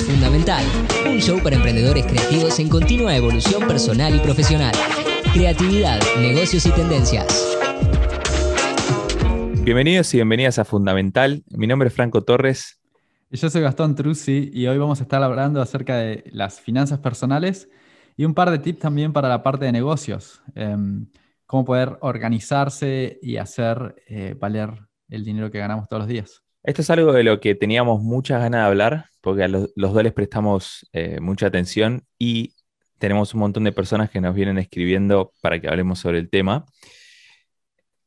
[0.00, 0.64] Fundamental,
[1.06, 4.72] un show para emprendedores creativos en continua evolución personal y profesional.
[5.34, 7.58] Creatividad, negocios y tendencias.
[9.62, 11.44] Bienvenidos y bienvenidas a Fundamental.
[11.50, 12.80] Mi nombre es Franco Torres.
[13.30, 16.98] Y yo soy Gastón Truzzi y hoy vamos a estar hablando acerca de las finanzas
[17.00, 17.68] personales
[18.16, 20.42] y un par de tips también para la parte de negocios.
[20.54, 21.06] Em,
[21.44, 24.70] cómo poder organizarse y hacer eh, valer
[25.10, 26.41] el dinero que ganamos todos los días.
[26.64, 30.02] Esto es algo de lo que teníamos muchas ganas de hablar, porque a los, dos
[30.02, 32.54] les prestamos eh, mucha atención y
[32.98, 36.64] tenemos un montón de personas que nos vienen escribiendo para que hablemos sobre el tema.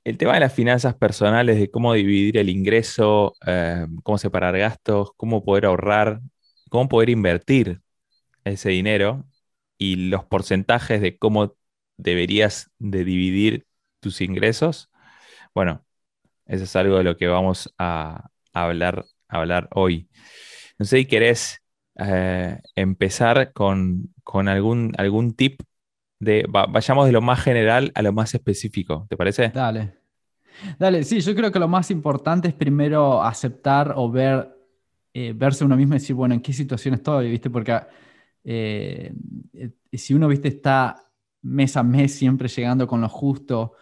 [0.05, 5.11] El tema de las finanzas personales, de cómo dividir el ingreso, eh, cómo separar gastos,
[5.17, 6.21] cómo poder ahorrar,
[6.69, 7.81] cómo poder invertir
[8.45, 9.25] ese dinero
[9.77, 11.55] y los porcentajes de cómo
[11.97, 13.67] deberías de dividir
[13.99, 14.91] tus ingresos.
[15.53, 15.85] Bueno,
[16.45, 18.29] eso es algo de lo que vamos a,
[18.63, 20.09] hablar, hablar hoy.
[20.77, 21.61] No sé si querés
[21.97, 24.13] eh, empezar con,
[24.47, 25.61] algún, algún tip
[26.19, 29.49] de, vayamos de lo más general a lo más específico, ¿te parece?
[29.49, 29.93] Dale.
[30.79, 34.49] Dale, sí, yo creo que lo más importante es primero aceptar o ver,
[35.13, 37.29] eh, verse uno mismo y decir, bueno, ¿en qué situación estoy?
[37.29, 37.49] ¿Viste?
[37.49, 37.77] Porque
[38.43, 39.13] eh,
[39.91, 40.47] si uno, ¿viste?
[40.47, 40.95] Está
[41.41, 43.73] mes a mes siempre llegando con lo justo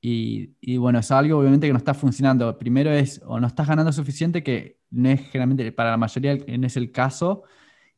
[0.00, 2.58] y, bueno, es algo obviamente que no está funcionando.
[2.58, 6.66] Primero es, o no estás ganando suficiente, que no es generalmente, para la mayoría no
[6.66, 7.42] es el caso,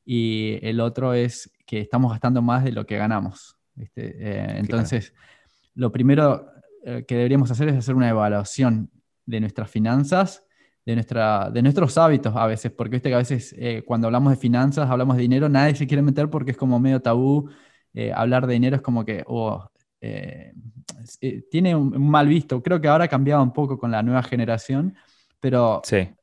[0.05, 3.59] y el otro es que estamos gastando más de lo que ganamos.
[3.95, 5.13] Eh, entonces,
[5.75, 6.47] lo primero
[6.85, 8.91] eh, que deberíamos hacer es hacer una evaluación
[9.27, 10.47] de nuestras finanzas,
[10.87, 14.33] de, nuestra, de nuestros hábitos a veces, porque viste que a veces eh, cuando hablamos
[14.33, 17.51] de finanzas, hablamos de dinero, nadie se quiere meter porque es como medio tabú.
[18.15, 20.53] hablar de dinero es como que, oh, eh,
[21.21, 22.63] eh, tiene un, mal visto.
[22.63, 24.95] Creo que ahora ha cambiado un poco con la nueva generación,
[25.41, 25.83] pero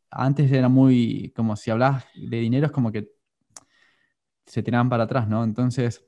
[0.09, 3.11] antes era muy, como si hablas de dinero, es como que
[4.45, 5.43] se tiraban para atrás, ¿no?
[5.43, 6.05] Entonces,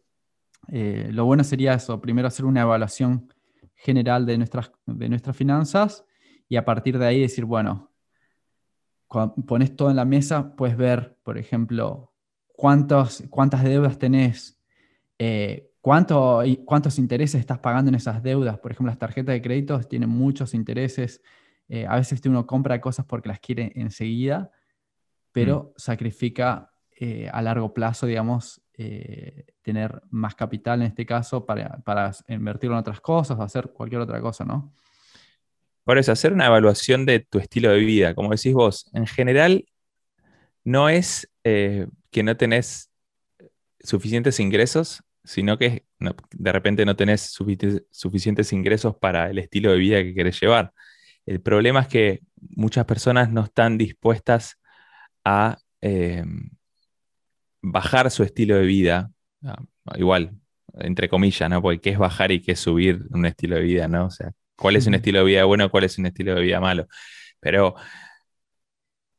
[0.70, 3.34] eh, lo bueno sería eso, primero hacer una evaluación
[3.76, 6.06] general de nuestras, de nuestras finanzas
[6.50, 7.92] y a partir de ahí decir, bueno,
[9.08, 12.14] cuando pones todo en la mesa, puedes ver, por ejemplo,
[12.48, 14.60] cuántos, cuántas deudas tenés,
[15.88, 18.60] ¿Cuánto, ¿Cuántos intereses estás pagando en esas deudas?
[18.60, 21.22] Por ejemplo, las tarjetas de crédito tienen muchos intereses.
[21.70, 24.52] Eh, a veces uno compra cosas porque las quiere enseguida,
[25.32, 25.80] pero mm.
[25.80, 32.12] sacrifica eh, a largo plazo, digamos, eh, tener más capital en este caso para, para
[32.28, 34.74] invertirlo en otras cosas o hacer cualquier otra cosa, ¿no?
[35.86, 39.64] Por eso, hacer una evaluación de tu estilo de vida, como decís vos, en general
[40.66, 42.92] no es que no tenés
[43.80, 45.86] suficientes ingresos, sino que
[46.32, 47.22] de repente no tenés
[47.92, 50.74] suficientes ingresos para el estilo de vida que querés llevar.
[51.26, 52.22] El problema es que
[52.56, 54.58] muchas personas no están dispuestas
[55.26, 56.24] a eh,
[57.62, 59.12] bajar su estilo de vida,
[59.44, 59.62] ah,
[59.96, 60.32] igual,
[60.76, 61.62] entre comillas, ¿no?
[61.62, 64.06] Porque qué es bajar y qué es subir un estilo de vida, ¿no?
[64.06, 66.62] O sea, cuál es un estilo de vida bueno, cuál es un estilo de vida
[66.62, 66.88] malo.
[67.42, 67.76] Pero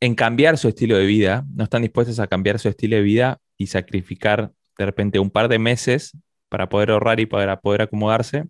[0.00, 3.40] en cambiar su estilo de vida, no están dispuestos a cambiar su estilo de vida
[3.58, 6.16] y sacrificar de repente un par de meses
[6.48, 8.44] para poder ahorrar y para poder acomodarse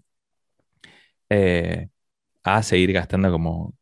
[1.31, 1.89] eh,
[2.45, 3.75] a seguir gastando como,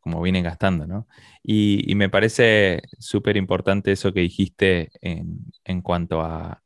[0.00, 1.06] como, vienen gastando, ¿no?
[1.42, 6.62] Y, me parece súper importante eso que dijiste en, cuanto a,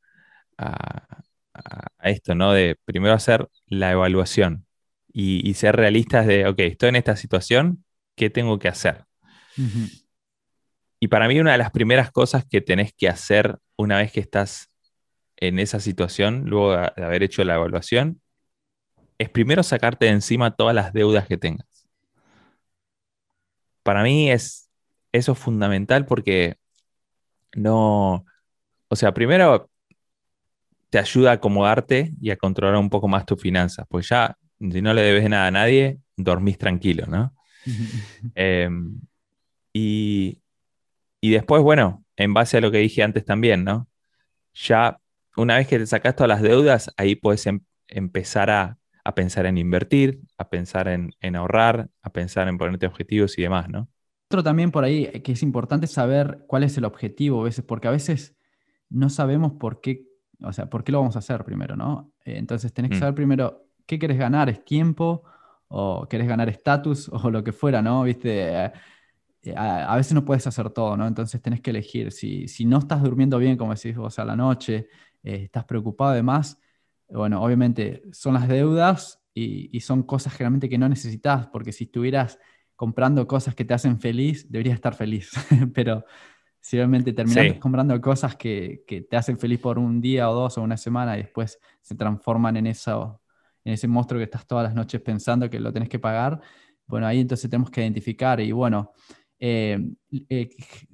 [2.03, 2.53] esto, ¿no?
[2.53, 4.67] De primero hacer la evaluación
[5.13, 7.85] y, ser realistas de, ok, estoy en esta situación,
[8.17, 9.05] ¿qué tengo que hacer?
[11.01, 14.21] Y para mí una de las primeras cosas que tenés que hacer una vez que
[14.21, 14.74] estás
[15.49, 18.21] en esa situación, luego de haber hecho la evaluación,
[19.19, 21.89] es primero sacarte de encima todas las deudas que tengas.
[23.83, 24.65] Para mí es
[25.15, 26.57] eso es fundamental porque
[27.55, 28.27] no,
[28.89, 29.71] o sea, primero
[30.91, 34.83] te ayuda a acomodarte y a controlar un poco más tus finanzas, pues ya si
[34.83, 37.35] no le debes nada a nadie, dormís tranquilo, ¿no?
[38.35, 39.01] Em,
[39.73, 40.41] y,
[41.21, 43.89] y después, bueno, en base a lo que dije antes también, ¿no?
[44.55, 44.99] Ya
[45.37, 48.79] una vez que te sacas todas las deudas, ahí puedes em, empezar a,
[49.15, 53.89] pensar en invertir, a pensar en, ahorrar, a pensar en ponerte objetivos y demás, ¿no?
[54.29, 57.89] Otro también por ahí que es importante saber cuál es el objetivo a veces, porque
[57.89, 58.35] a veces
[58.89, 60.07] no sabemos por qué,
[60.41, 62.13] o sea, por qué lo vamos a hacer primero, ¿no?
[62.25, 63.01] Eh, entonces tenés que mm.
[63.01, 65.25] saber primero qué querés ganar, ¿es tiempo?
[65.69, 67.09] ¿O querés ganar estatus?
[67.13, 68.05] O lo que fuera, ¿no?
[68.05, 68.65] ¿Viste?
[68.65, 68.73] Eh,
[69.55, 71.07] a, veces no puedes hacer todo, ¿no?
[71.07, 72.13] Entonces tenés que elegir.
[72.13, 74.89] Si, si no estás durmiendo bien, como decís vos, a la noche,
[75.25, 76.61] eh, estás preocupado además,
[77.09, 82.39] bueno, obviamente son las deudas y, son cosas generalmente que no necesitas, porque si estuvieras
[82.77, 85.33] comprando cosas que te hacen feliz, deberías estar feliz,
[85.75, 86.05] pero
[86.61, 90.63] Si realmente terminas comprando cosas que, te hacen feliz por un día o dos o
[90.63, 93.21] una semana y después se transforman en, eso,
[93.65, 96.41] en ese monstruo que estás todas las noches pensando que lo tenés que pagar,
[96.87, 98.93] bueno, ahí entonces tenemos que identificar y bueno,
[99.39, 99.79] eh,
[100.29, 100.49] eh,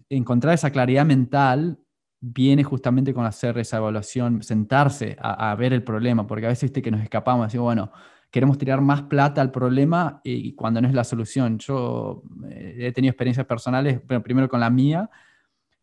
[0.09, 1.79] encontrar esa claridad mental
[2.21, 6.83] viene justamente con hacer esa evaluación, sentarse a, ver el problema, porque a veces viste
[6.83, 7.93] que nos escapamos, decimos, bueno,
[8.31, 11.59] queremos tirar más plata al problema y, cuando no es la solución.
[11.59, 15.11] Yo eh, he tenido experiencias personales, pero primero con la mía,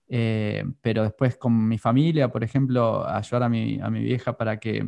[0.07, 4.59] eh, pero después con mi familia, por ejemplo, ayudar a mi, a mi vieja para
[4.59, 4.87] que,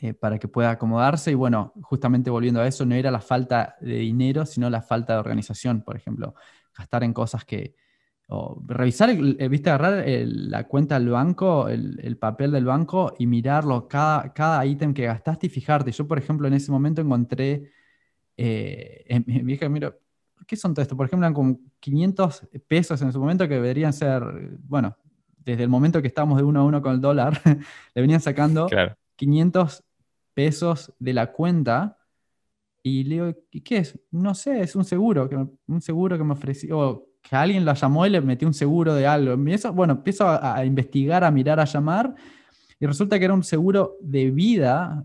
[0.00, 1.30] eh, para que pueda acomodarse.
[1.30, 5.14] Y bueno, justamente volviendo a eso, no era la falta de dinero, sino la falta
[5.14, 6.34] de organización, por ejemplo,
[6.76, 7.74] gastar en cosas que,
[8.30, 13.88] o revisar, eh, viste, agarrar la cuenta del banco, el, papel del banco y mirarlo,
[13.88, 15.92] cada, cada ítem que gastaste y fijarte.
[15.92, 17.70] Yo, por ejemplo, en ese momento encontré,
[18.36, 19.98] eh, en, vieja, miro,
[20.46, 20.94] ¿qué son todo esto?
[20.94, 24.22] Por ejemplo, eran como 500 pesos en su momento que deberían ser,
[24.60, 24.94] bueno,
[25.38, 27.40] desde el momento que estábamos de uno a uno con el dólar,
[27.94, 28.68] le venían sacando
[29.16, 29.82] 500
[30.34, 31.96] pesos de la cuenta.
[32.82, 33.34] Y le digo,
[33.64, 33.98] ¿qué es?
[34.10, 35.36] No sé, es un seguro, que
[35.66, 39.06] un seguro que me ofreció, que alguien la llamó y le metió un seguro de
[39.06, 39.36] algo.
[39.72, 42.14] bueno, empiezo a, investigar, a mirar, a llamar,
[42.80, 45.04] y resulta que era un seguro de vida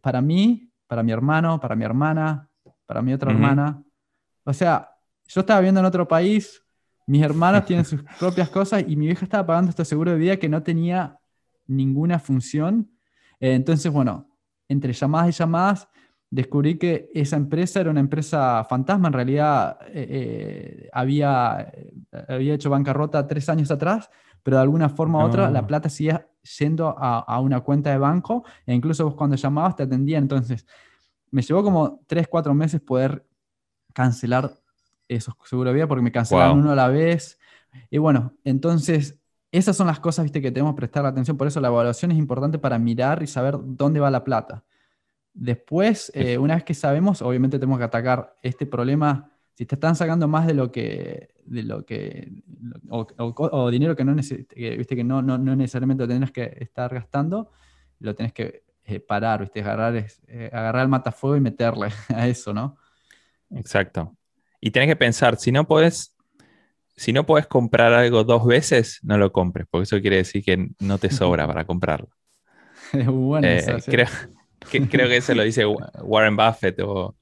[0.00, 2.48] para mí, para mi hermano, para mi hermana,
[2.84, 3.82] para mi otra hermana.
[4.44, 4.90] O sea,
[5.26, 6.62] yo estaba viendo en otro país,
[7.06, 10.36] mis hermanos tienen sus propias cosas y mi vieja estaba pagando este seguro de vida
[10.36, 11.18] que no tenía
[11.66, 12.90] ninguna función.
[13.40, 14.28] Eh, entonces, bueno,
[14.68, 15.88] entre llamadas y llamadas,
[16.30, 19.08] descubrí que esa empresa era una empresa fantasma.
[19.08, 21.72] En realidad eh, eh, había,
[22.28, 24.10] había hecho bancarrota tres años atrás,
[24.42, 26.28] pero de alguna forma u otra la plata seguía
[26.58, 30.24] yendo a, una cuenta de banco e incluso vos cuando llamabas te atendían.
[30.24, 30.66] Entonces,
[31.30, 33.26] me llevó como tres, cuatro meses poder
[33.92, 34.52] cancelar
[35.08, 37.38] esos seguros de vida porque me cancelaron uno a la vez.
[37.90, 39.18] Y bueno, entonces
[39.52, 41.36] esas son las cosas ¿viste, que tenemos que prestar atención.
[41.36, 44.64] Por eso la evaluación es importante para mirar y saber dónde va la plata.
[45.38, 49.30] Después, eh, una vez que sabemos, obviamente tenemos que atacar este problema.
[49.54, 52.42] Si te están sacando más de lo que, de lo que
[52.88, 57.50] o, dinero que no, viste que no, no, no, necesariamente lo tenés que estar gastando,
[58.00, 62.54] lo tenés que eh, parar, viste, agarrar, eh, agarrar el matafuego y meterle a eso,
[62.54, 62.78] ¿no?
[63.50, 64.16] Exacto.
[64.58, 66.16] Y tenés que pensar, si no puedes,
[66.96, 70.70] si no puedes comprar algo dos veces, no lo compres, porque eso quiere decir que
[70.80, 72.08] no te sobra para comprarlo.
[73.04, 73.48] bueno,
[73.84, 74.08] creo,
[74.70, 75.64] creo que eso lo dice
[76.02, 77.14] Warren Buffett o,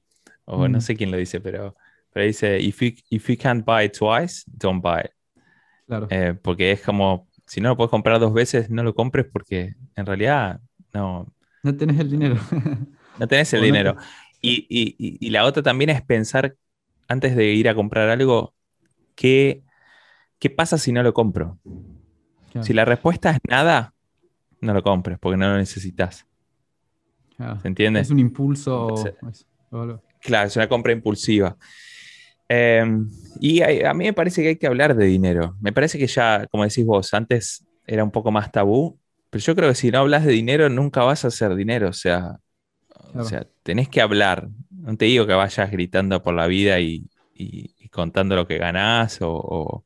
[0.47, 0.81] no mm.
[0.81, 1.75] sé quién lo dice, pero,
[2.11, 5.11] pero dice, if you, if you can't buy it twice, don't buy it.
[5.87, 6.07] Claro.
[6.09, 9.75] Eh, porque es como, si no lo puedes comprar dos veces, no lo compres porque
[9.95, 10.59] en realidad
[10.93, 11.31] no...
[11.63, 12.37] No tenés el dinero.
[13.19, 13.95] no tenés el dinero.
[14.41, 14.67] Y,
[15.19, 16.55] y, la otra también es pensar,
[17.07, 18.53] antes de ir a comprar algo,
[19.15, 19.63] ¿qué,
[20.37, 21.57] qué pasa si no lo compro?
[22.61, 23.93] Si la respuesta es nada,
[24.61, 26.27] no lo compres porque no lo necesitas.
[27.61, 27.99] ¿Se entiende?
[27.99, 28.95] Es un impulso.
[30.21, 31.57] claro, es una compra impulsiva.
[32.47, 33.09] Em,
[33.39, 35.55] y a, mí me parece que hay que hablar de dinero.
[35.59, 38.99] Me parece que ya, como decís vos, antes era un poco más tabú,
[39.29, 41.89] pero yo creo que si no hablas de dinero, nunca vas a hacer dinero.
[41.89, 42.39] O sea,
[43.13, 44.47] o sea tenés que hablar.
[44.69, 47.09] No te digo que vayas gritando por la vida y,
[47.91, 49.83] contando lo que ganás o,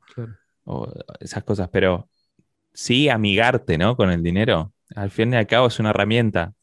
[0.66, 2.10] o, esas cosas, pero
[2.74, 3.96] sí amigarte ¿no?
[3.96, 4.74] con el dinero.
[4.96, 6.54] Al fin y al cabo es una herramienta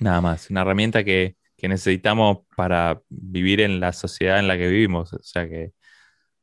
[0.00, 5.12] Nada más, una herramienta que, necesitamos para vivir en la sociedad en la que vivimos.
[5.12, 5.74] O sea que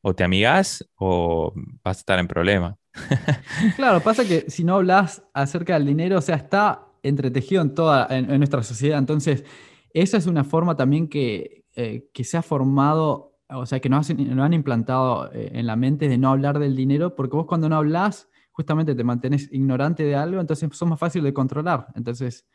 [0.00, 2.76] o te amigas o vas a estar en problema.
[3.76, 8.06] claro, pasa que si no hablas acerca del dinero, o sea, está entretejido en toda
[8.10, 8.96] en, nuestra sociedad.
[8.96, 9.44] Entonces,
[9.92, 14.10] esa es una forma también que, eh, que se ha formado, o sea, que nos,
[14.10, 17.76] han implantado eh, en la mente de no hablar del dinero, porque vos cuando no
[17.76, 21.88] hablas, justamente te mantienes ignorante de algo, entonces son más fácil de controlar.
[21.96, 22.46] Entonces,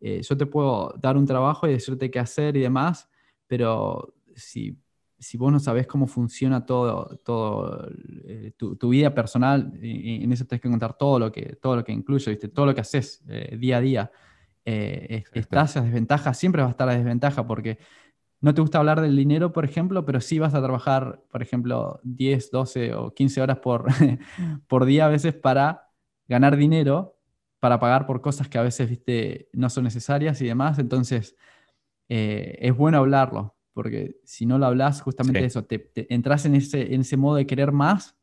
[0.00, 3.08] eh, yo te puedo dar un trabajo y decirte qué hacer y demás,
[3.46, 4.78] pero si,
[5.18, 7.86] si vos no sabés cómo funciona todo, todo
[8.24, 11.76] eh, tu, tu, vida personal, y, en eso tenés que contar todo lo que, todo
[11.76, 12.48] lo que incluye, ¿viste?
[12.48, 14.12] todo lo que haces eh, día a día.
[14.64, 17.78] estás a desventaja, siempre vas a estar a desventaja porque
[18.40, 22.00] no te gusta hablar del dinero, por ejemplo, pero sí vas a trabajar, por ejemplo,
[22.04, 23.86] 10, 12 o 15 horas por,
[24.66, 25.90] por día a veces para
[26.26, 27.19] ganar dinero
[27.60, 30.78] para pagar por cosas que a veces, viste, no son necesarias y demás.
[30.78, 31.36] Entonces,
[32.08, 36.94] eh, es bueno hablarlo, porque si no lo hablas, justamente eso, te, entras en ese,
[36.94, 38.16] en ese modo de querer más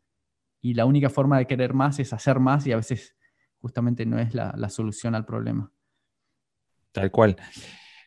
[0.59, 3.15] y la única forma de querer más es hacer más y a veces
[3.59, 5.71] justamente no es la, solución al problema.
[6.91, 7.37] Tal cual.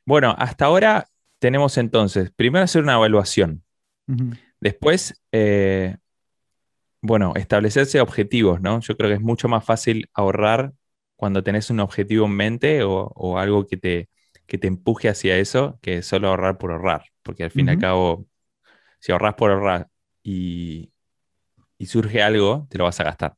[0.04, 1.06] Bueno, hasta ahora
[1.38, 3.62] tenemos entonces, primero hacer una evaluación.
[4.60, 5.96] Después, eh,
[7.00, 8.80] bueno, establecerse objetivos, ¿no?
[8.80, 10.72] Yo creo que es mucho más fácil ahorrar
[11.20, 14.08] cuando tenés un objetivo en mente o, algo que te,
[14.46, 17.04] que te empuje hacia eso que solo ahorrar por ahorrar.
[17.22, 18.26] Porque al fin y al cabo,
[19.00, 19.88] si ahorras por ahorrar
[20.22, 20.94] y,
[21.86, 23.34] surge algo, te lo vas a gastar.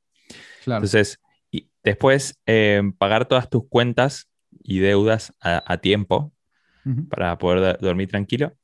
[0.65, 1.19] Entonces,
[1.51, 4.31] y después, eh, pagar todas tus cuentas
[4.63, 6.33] y deudas a, tiempo
[7.11, 8.57] para poder dormir tranquilo.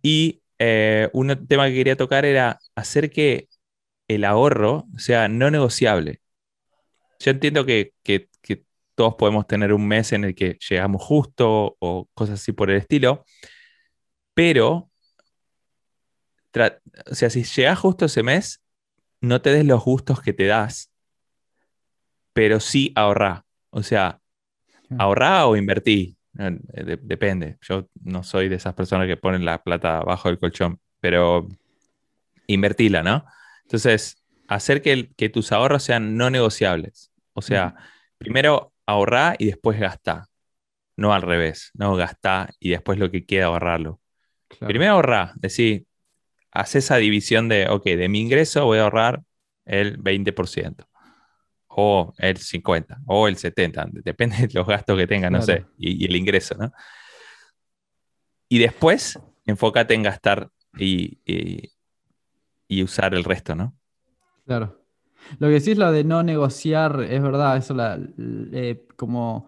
[0.00, 3.48] Y eh, un tema que quería tocar era hacer que
[4.08, 6.22] el ahorro sea no negociable.
[7.20, 7.92] Yo entiendo que,
[8.98, 12.78] todos podemos tener un mes en el que llegamos justo o cosas así por el
[12.78, 13.24] estilo,
[14.34, 14.90] pero,
[17.06, 18.60] o sea, si llegas justo ese mes,
[19.20, 20.90] no te des los gustos que te das,
[22.32, 23.44] pero sí ahorra.
[23.70, 24.20] O sea,
[24.98, 26.16] ahorra o invertí.
[26.36, 26.58] Eh,
[27.00, 27.56] depende.
[27.60, 31.46] Yo no soy de esas personas que ponen la plata bajo el colchón, pero
[32.48, 33.24] invertila, ¿no?
[33.62, 37.12] Entonces, hacer que, que tus ahorros sean no negociables.
[37.32, 37.76] O sea,
[38.18, 40.24] primero ahorrar y después gastar.
[40.96, 44.00] No al revés, no gastar y después lo que queda ahorrarlo.
[44.60, 45.86] Primero ahorrar, decir,
[46.50, 49.22] haz esa división de, ok, de mi ingreso voy a ahorrar
[49.66, 50.86] el 20%,
[51.68, 56.06] o el 50%, o el 70%, depende de los gastos que tenga, no sé, y,
[56.06, 56.72] el ingreso, ¿no?
[58.48, 61.20] Y después, enfócate en gastar y,
[62.66, 63.76] y usar el resto, ¿no?
[64.46, 64.77] Claro.
[65.38, 67.98] Lo que decís, lo de no negociar, es verdad, eso la,
[68.96, 69.46] como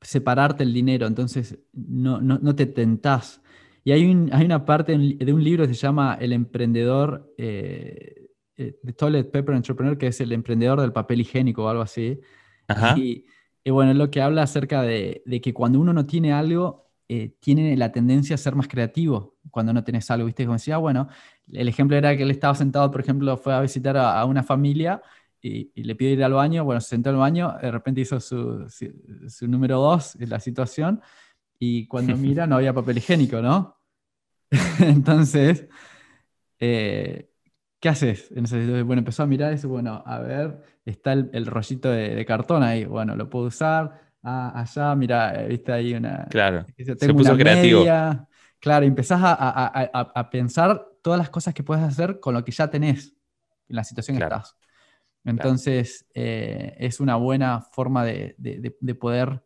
[0.00, 3.40] separarte el dinero, entonces no, no, te tentás.
[3.84, 8.28] Y hay, un, hay una parte de un libro que se llama El emprendedor, eh,
[8.56, 12.20] eh, Toilet Paper Entrepreneur, que es el emprendedor del papel higiénico o algo así.
[12.96, 13.26] Y,
[13.62, 16.84] y, bueno, es lo que habla acerca de, de, que cuando uno no tiene algo,
[17.06, 20.44] eh, tiene la tendencia a ser más creativo cuando no tenés algo, ¿viste?
[20.44, 21.08] Como decía, bueno,
[21.52, 25.02] el ejemplo era que él estaba sentado, por ejemplo, fue a visitar a, una familia
[25.40, 28.66] y, le pidió ir al baño, bueno, se sentó al baño, de repente hizo su,
[28.68, 31.02] su, número dos en la situación
[31.58, 33.76] y cuando mira no había papel higiénico, ¿no?
[34.80, 35.68] Entonces,
[36.58, 37.30] eh,
[37.80, 38.30] ¿qué haces?
[38.30, 42.62] Bueno, empezó a mirar y dice, bueno, a ver, está el, rollito de, de, cartón
[42.62, 46.26] ahí, bueno, lo puedo usar, ah, allá, mira, eh, viste ahí una...
[46.30, 47.84] Claro, se puso creativo.
[48.64, 53.14] Claro, empezás a, pensar todas las cosas que puedes hacer con lo que ya tenés
[53.68, 54.56] en la situación que estás.
[55.22, 58.34] Entonces, eh, es una buena forma de,
[58.98, 59.44] poder,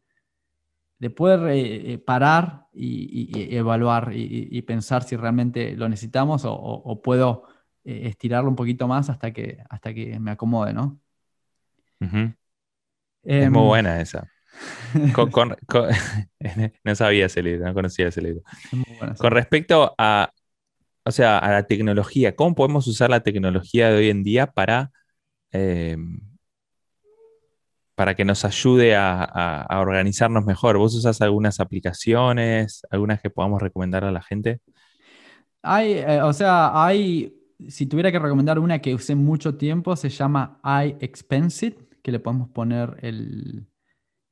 [1.00, 7.48] de poder eh, eh, parar y, evaluar y, pensar si realmente lo necesitamos o, puedo
[7.82, 11.00] estirarlo un poquito más hasta que, hasta que me acomode, ¿no?
[12.00, 12.34] es muy
[13.24, 14.30] em, buena esa.
[16.84, 18.42] no sabía ese libro, no conocía ese libro.
[19.18, 20.32] Con respecto a,
[21.08, 24.92] o sea, a la tecnología, ¿cómo podemos usar la tecnología de hoy en día para,
[25.50, 26.20] em,
[27.94, 30.76] para que nos ayude a, organizarnos mejor?
[30.76, 34.60] ¿Vos usas algunas aplicaciones, algunas que podamos recomendar a la gente?
[35.62, 37.34] Hay, eh, o sea, hay,
[37.68, 42.50] si tuviera que recomendar una que usé mucho tiempo, se llama iExpensive, que le podemos
[42.50, 43.66] poner el,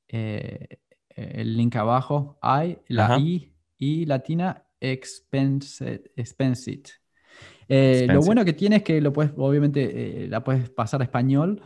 [0.08, 0.78] eh,
[1.08, 6.82] el link abajo, I, la I, I latina, expense, expense
[7.68, 11.04] eh, lo bueno que tiene es que lo puedes, obviamente, eh, la puedes pasar a
[11.04, 11.60] español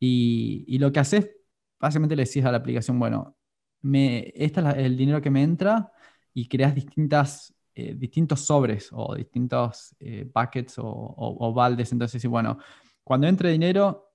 [0.00, 1.30] y, lo que haces,
[1.78, 3.36] básicamente le decís a la aplicación, bueno,
[3.82, 5.92] me, este es el dinero que me entra
[6.34, 9.94] y creas distintas, distintos sobres o distintos
[10.34, 11.92] buckets o, o, baldes.
[11.92, 12.58] Entonces, bueno,
[13.04, 14.12] cuando entre dinero,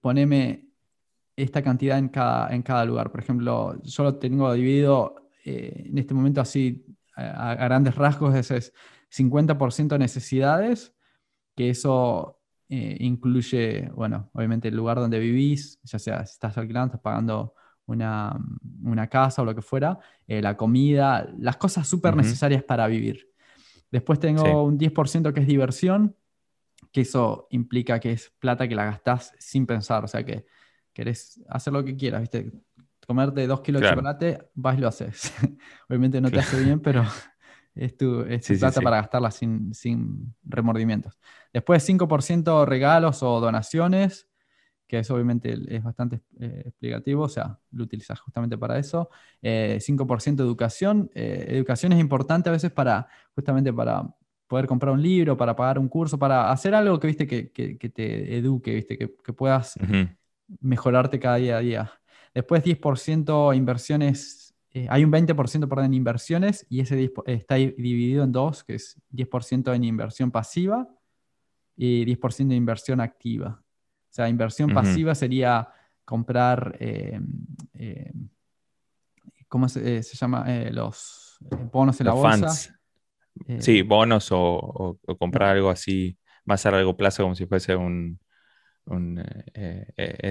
[0.00, 0.66] poneme
[1.36, 3.10] esta cantidad en cada, en cada lugar.
[3.10, 6.84] Por ejemplo, yo lo tengo dividido eh, en este momento así
[7.16, 8.72] a, grandes rasgos, ese es
[9.10, 10.94] 50% necesidades,
[11.54, 16.86] que eso eh, incluye, bueno, obviamente el lugar donde vivís, ya sea si estás alquilando,
[16.86, 17.54] estás pagando
[17.86, 18.38] una,
[18.82, 23.30] una casa o lo que fuera, eh, la comida, las cosas súper necesarias para vivir.
[23.90, 26.16] Después tengo un 10% que es diversión,
[26.92, 30.46] que eso implica que es plata que la gastás sin pensar, o sea que
[30.92, 32.50] querés hacer lo que quieras, ¿viste?
[33.06, 35.32] Comerte dos kilos de chocolate, vas y lo haces.
[35.88, 37.04] Obviamente no te hace bien, pero
[37.74, 38.24] es tu,
[38.58, 41.18] plata para gastarla sin, sin, remordimientos.
[41.52, 44.28] Después 5% regalos o donaciones,
[44.86, 49.10] que eso obviamente es bastante eh, explicativo, o sea, lo utilizas justamente para eso.
[49.42, 51.10] 5% eh, educación.
[51.14, 54.04] Eh, educación es importante a veces para, justamente para
[54.46, 57.88] poder comprar un libro, para pagar un curso, para hacer algo que, viste, que, que,
[57.88, 59.74] te eduque, viste, que, puedas
[60.60, 61.92] mejorarte cada día a día.
[62.36, 68.32] Después 10% inversiones, eh, hay un 20% perdón, en inversiones y ese está dividido en
[68.32, 70.86] dos, que es 10% en inversión pasiva
[71.74, 73.62] y 10% de inversión activa.
[73.62, 75.66] O sea, inversión pasiva sería
[76.04, 77.18] comprar, eh,
[77.72, 78.12] eh,
[79.48, 80.44] ¿cómo se, llama?
[80.72, 81.38] los
[81.72, 82.78] bonos en la bolsa.
[83.60, 88.20] sí, bonos o, comprar algo así más a largo plazo como si fuese un,
[88.86, 89.22] un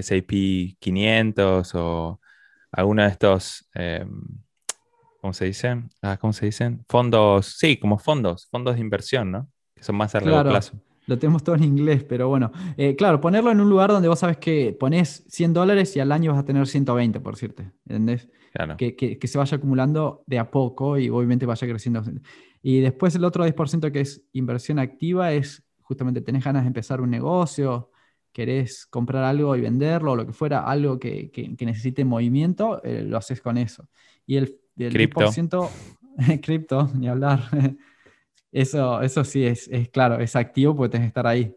[0.01, 2.19] SAP 500 o
[2.71, 4.21] alguno de estos em,
[5.25, 5.89] ¿cómo se dicen?
[6.03, 6.85] Ah, ¿Cómo se dicen?
[6.87, 9.49] Fondos, sí, como fondos, fondos de inversión, ¿no?
[9.73, 10.79] Que son más a largo plazo.
[11.07, 12.51] Lo tenemos todo en inglés, pero bueno.
[12.77, 16.11] Eh, claro, ponerlo en un lugar donde vos sabes que pones 100 dólares y al
[16.11, 17.63] año vas a tener 120, por cierto.
[17.87, 18.29] ¿Entendés?
[18.53, 18.77] Claro.
[18.77, 22.03] Que, se vaya acumulando de a poco y obviamente vaya creciendo.
[22.61, 27.01] Y después el otro 10% que es inversión activa es justamente tenés ganas de empezar
[27.01, 27.89] un negocio,
[28.35, 33.15] querés comprar algo y venderlo, o lo que fuera, algo que, necesite movimiento, eh, lo
[33.15, 33.87] haces con eso.
[34.25, 35.21] Y el del cripto.
[35.21, 35.69] 10%,
[36.43, 37.39] cripto, ni hablar.
[38.51, 41.53] Eso, eso sí es, claro, es activo porque tenés que estar ahí.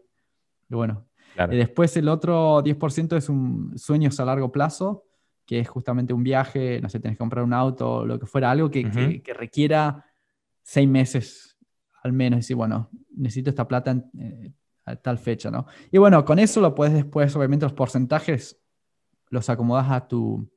[0.69, 1.07] Y bueno,
[1.49, 5.05] después el otro 10% es un sueños a largo plazo,
[5.45, 8.51] que es justamente un viaje, no sé, tenés que comprar un auto, lo que fuera,
[8.51, 10.05] algo que, requiera
[10.61, 11.57] seis meses
[12.03, 12.49] al menos.
[12.49, 14.51] Y bueno, necesito esta plata en, eh,
[14.89, 15.65] a tal fecha, ¿no?
[15.91, 18.59] Y bueno, con eso lo puedes después, obviamente los porcentajes
[19.29, 20.49] los acomodas a tu,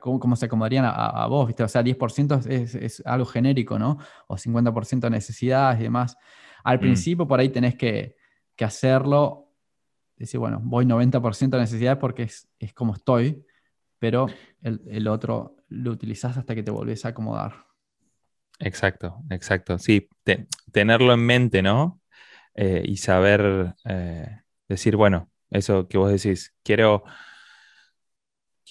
[0.00, 1.62] cómo, se acomodarían a, vos, ¿viste?
[1.62, 3.98] O sea, 10% es, algo genérico, ¿no?
[4.28, 6.16] O 50% de necesidades y demás.
[6.64, 6.80] Al mm.
[6.80, 8.16] principio por ahí tenés que,
[8.60, 9.48] hacerlo,
[10.16, 13.44] decir, bueno, voy 90% de necesidades porque es, como estoy,
[13.98, 14.28] pero
[14.60, 17.66] el, otro lo utilizás hasta que te volvés a acomodar.
[18.60, 19.78] Exacto, exacto.
[19.78, 20.08] Sí,
[20.70, 22.00] tenerlo en mente, ¿no?
[22.54, 27.04] Eh, y saber eh, decir, bueno, eso que vos decís, quiero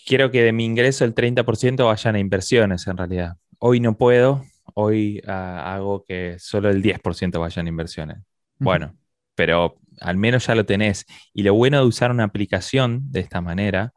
[0.06, 3.38] quiero que de mi ingreso el 30% vayan a inversiones en realidad.
[3.60, 8.18] Hoy no puedo, hoy ah, hago que solo el 10% vayan a inversiones.
[8.58, 8.96] Bueno,
[9.36, 11.06] pero al menos ya lo tenés.
[11.34, 13.94] Y lo bueno de usar una aplicación de esta manera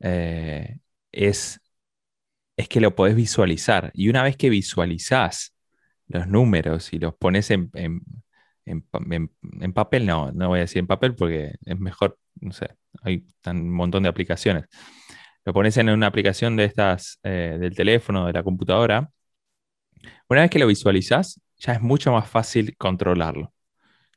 [0.00, 0.78] eh,
[1.12, 1.60] es,
[2.56, 3.90] es que lo podés visualizar.
[3.94, 5.54] Y una vez que visualizás
[6.08, 7.50] los números y los pones
[8.66, 8.84] en,
[9.60, 12.68] en papel, no, no voy a decir en papel porque es mejor, no sé,
[13.02, 14.66] hay un montón de aplicaciones
[15.46, 19.10] lo pones en una aplicación de estas eh, del teléfono, de la computadora,
[20.28, 23.52] una vez que lo visualizas, ya es mucho más fácil controlarlo.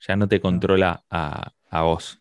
[0.07, 2.19] Ya no te controla a, vos.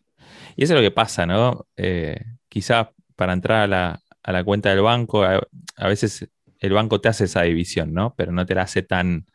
[0.55, 1.67] Y eso es lo que pasa, ¿no?
[1.75, 5.41] Eh, quizá para entrar a la, cuenta del banco, a,
[5.77, 8.13] a, veces el banco te hace esa división, ¿no?
[8.15, 9.25] Pero no te la hace tan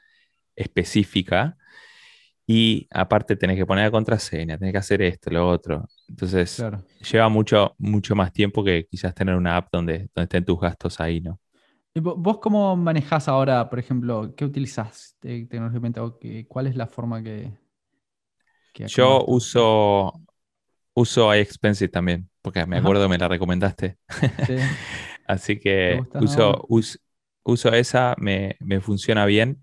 [0.55, 1.57] específica.
[2.47, 5.89] Y aparte tenés que poner la contraseña, tenés que hacer esto, lo otro.
[6.09, 6.63] Entonces
[7.11, 11.01] lleva mucho, mucho más tiempo que quizás tener una app donde, donde estén tus gastos
[11.01, 11.41] ahí, ¿no?
[11.97, 16.01] ¿Vos cómo manejás ahora, por ejemplo, qué utilizás tecnológicamente
[16.49, 17.53] cuál es la forma que...
[18.89, 20.13] Yo uso,
[20.95, 23.97] uso iExpensive también, porque me acuerdo me la recomendaste.
[25.29, 26.67] Así que uso,
[27.45, 29.61] uso, esa, me, me funciona bien.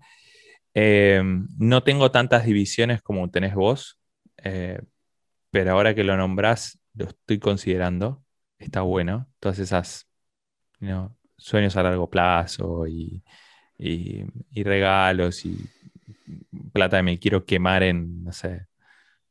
[0.74, 3.98] Em, no tengo tantas divisiones como tenés vos,
[4.38, 4.80] eh,
[5.50, 8.24] pero ahora que lo nombrás, lo estoy considerando.
[8.58, 9.28] Está bueno.
[9.40, 10.08] Todas esas
[11.36, 13.22] sueños a largo plazo y,
[14.54, 15.58] regalos y
[16.72, 18.66] plata que me quiero quemar en, no sé,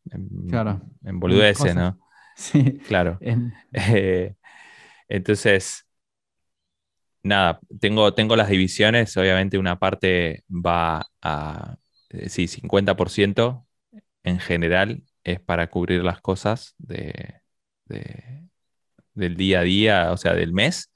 [0.10, 0.82] en, claro.
[1.04, 2.00] en boludeces, ¿no?
[2.36, 2.80] Sí.
[2.88, 3.20] Claro.
[3.74, 4.36] Eh,
[5.08, 5.86] entonces,
[7.24, 11.78] nada, tengo, tengo las divisiones, obviamente una parte va a,
[12.10, 13.66] eh, sí, 50%
[14.24, 17.42] en general es para cubrir las cosas de,
[19.14, 20.92] del día a día, o sea, del mes,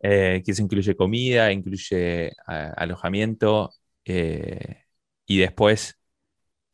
[0.00, 3.72] eh, que se incluye comida, incluye alojamiento,
[4.04, 4.84] eh,
[5.26, 5.98] y después,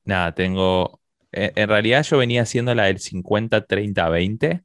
[0.05, 1.01] nada, tengo,
[1.33, 4.65] en, realidad yo venía haciendo la del 50-30-20,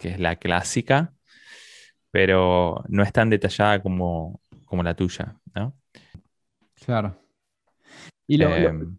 [0.00, 1.12] que es la clásica,
[2.12, 4.38] pero no es tan detallada como,
[4.70, 5.74] la tuya, ¿no?
[6.84, 7.16] Claro.
[8.26, 8.96] Y lo, em.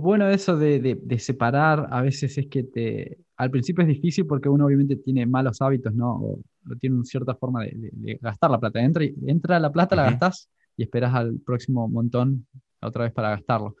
[0.00, 4.48] bueno de eso de, separar a veces es que te, al principio es difícil porque
[4.48, 6.16] uno obviamente tiene malos hábitos, ¿no?
[6.16, 6.40] O,
[6.80, 8.80] tiene una cierta forma de, gastar la plata.
[8.80, 12.46] Entra, entra la plata, la gastas y esperas al próximo montón
[12.80, 13.76] otra vez para gastarlo.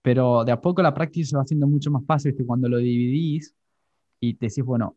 [0.00, 2.78] Pero de a poco la práctica se va haciendo mucho más fácil que cuando lo
[2.78, 3.54] dividís
[4.18, 4.96] y te decís, bueno,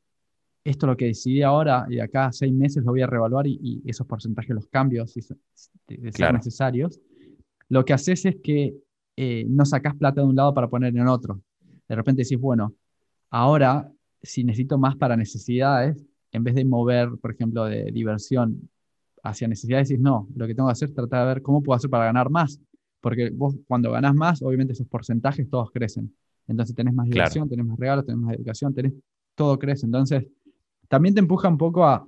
[0.66, 3.84] esto es lo que decidí ahora y acá seis meses lo voy a reevaluar y,
[3.86, 5.40] esos porcentajes los cambios si son,
[5.88, 7.00] necesarios.
[7.70, 8.76] Lo que haces es que
[9.16, 11.40] eh, no sacas plata de un lado para poner en otro.
[11.88, 12.74] De repente decís, bueno,
[13.30, 13.92] ahora
[14.24, 18.70] si necesito más para necesidades, en vez de mover, por ejemplo, de diversión
[19.24, 21.78] hacia necesidades, decís, no, lo que tengo que hacer es tratar de ver cómo puedo
[21.78, 22.60] hacer para ganar más.
[23.02, 26.12] Porque vos cuando ganás más, obviamente esos porcentajes todos crecen.
[26.48, 28.94] Entonces tenés más diversión, tenés más regalos, tenés más educación, tenés,
[29.36, 29.86] todo crece.
[29.86, 30.26] Entonces,
[30.88, 32.08] también te empuja un poco a,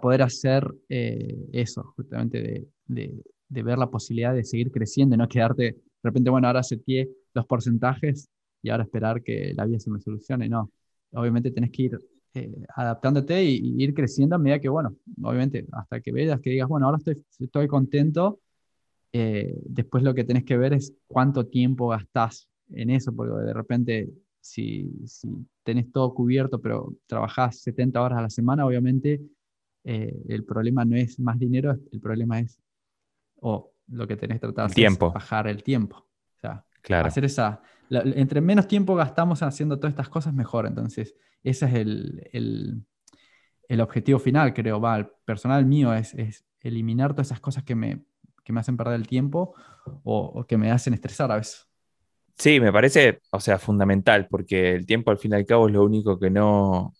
[0.00, 5.62] poder hacer eh, eso, justamente de, ver la posibilidad de seguir creciendo y no quedarte,
[5.62, 8.28] de repente, bueno, ahora seteé los porcentajes
[8.62, 10.48] y ahora esperar que la vida se me solucione.
[10.48, 10.70] No,
[11.12, 11.98] obviamente tenés que ir
[12.34, 16.68] eh, adaptándote y, ir creciendo a medida que, bueno, obviamente, hasta que veas que digas,
[16.68, 18.40] bueno, ahora estoy, estoy contento,
[19.12, 23.52] eh, después lo que tenés que ver es cuánto tiempo gastás en eso, porque de
[23.52, 24.10] repente
[24.44, 25.28] si, si
[25.62, 29.22] tenés todo cubierto, pero trabajás 70 horas a la semana, obviamente
[29.84, 32.60] eh, el problema no es más dinero, el problema es,
[33.40, 35.10] o lo que tenés que tratar de tiempo.
[35.10, 35.96] bajar el tiempo.
[35.96, 37.08] O sea, claro.
[37.08, 40.66] hacer esa, entre menos tiempo gastamos haciendo todas estas cosas, mejor.
[40.66, 42.84] Entonces, ese es el,
[43.68, 44.78] el, objetivo final, creo.
[44.78, 48.04] Va, el personal mío es, es, eliminar todas esas cosas que me,
[48.44, 49.54] que me hacen perder el tiempo
[50.02, 51.66] o, que me hacen estresar a veces.
[52.36, 55.74] Sí, me parece, o sea, fundamental, porque el tiempo al fin y al cabo es
[55.74, 56.94] lo único que no,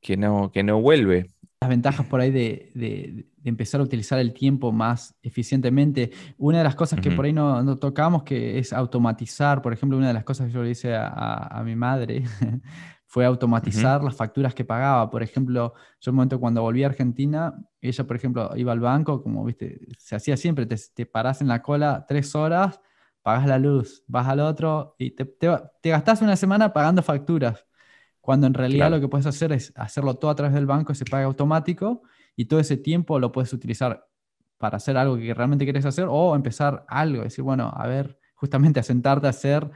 [0.00, 1.30] que no, que no vuelve.
[1.60, 6.10] Las ventajas por ahí de, de, empezar a utilizar el tiempo más eficientemente.
[6.36, 9.96] Una de las cosas que por ahí no, no, tocamos, que es automatizar, por ejemplo,
[9.96, 12.24] una de las cosas que yo le hice a, a mi madre
[13.12, 15.10] fue automatizar las facturas que pagaba.
[15.10, 19.22] Por ejemplo, yo un momento cuando volví a Argentina, ella, por ejemplo, iba al banco,
[19.22, 22.80] como viste, se hacía siempre, te, te parás en la cola tres horas,
[23.22, 27.66] pagas la luz, vas al otro y te, te, gastás una semana pagando facturas,
[28.20, 31.04] cuando en realidad lo que puedes hacer es hacerlo todo a través del banco, se
[31.04, 32.02] paga automático
[32.36, 34.06] y todo ese tiempo lo puedes utilizar
[34.58, 38.80] para hacer algo que realmente quieres hacer o empezar algo, decir, bueno, a ver, justamente
[38.80, 39.70] a sentarte a hacer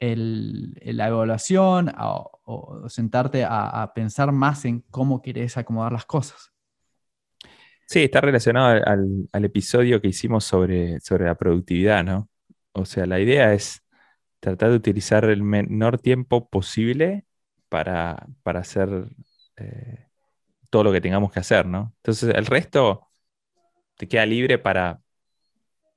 [0.00, 6.52] la evaluación o, sentarte a, pensar más en cómo quieres acomodar las cosas.
[7.86, 12.28] Sí, está relacionado al, episodio que hicimos sobre, sobre la productividad, ¿no?
[12.72, 13.82] O sea, la idea es
[14.40, 17.24] tratar de utilizar el menor tiempo posible
[17.68, 19.08] para, hacer
[19.56, 20.06] eh,
[20.70, 21.92] todo lo que tengamos que hacer, ¿no?
[21.96, 23.08] Entonces, el resto
[23.96, 25.00] te queda libre para,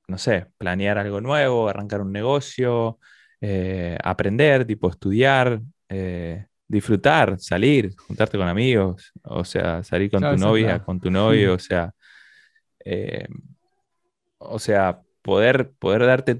[0.08, 2.98] no sé, planear algo nuevo, arrancar un negocio,
[3.40, 10.36] eh, aprender, tipo estudiar, eh, disfrutar, salir, juntarte con amigos, o sea, salir con tu
[10.36, 11.92] novia, con tu novio, o sea,
[12.84, 13.26] eh,
[14.38, 16.38] o sea, poder, poder darte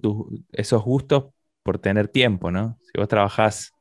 [0.53, 2.79] esos gustos por tener tiempo, ¿no?
[2.83, 3.73] Si vos trabajás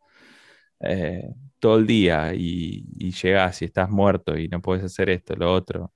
[1.60, 5.54] todo el día y, y, llegás y estás muerto y no puedes hacer esto, lo
[5.54, 5.94] otro.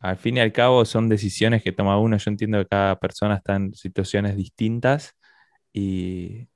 [0.00, 2.16] al fin y al cabo son decisiones que toma uno.
[2.18, 5.14] Yo entiendo que cada persona está en situaciones distintas
[5.72, 6.48] y,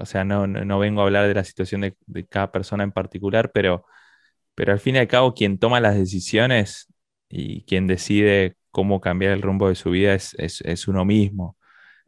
[0.00, 3.52] o sea, no, no, vengo a hablar de la situación de, cada persona en particular,
[3.52, 3.84] pero,
[4.54, 6.92] pero al fin y al cabo quien toma las decisiones
[7.28, 11.56] y quien decide cómo cambiar el rumbo de su vida es, es, uno mismo.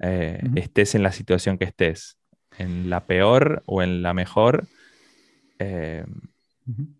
[0.00, 2.18] Eh, estés en la situación que estés,
[2.59, 4.66] en la peor o en la mejor,
[5.59, 6.04] eh,